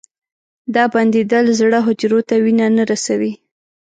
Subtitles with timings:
[0.75, 3.31] دا بندېدل زړه حجرو ته وینه نه رسوي.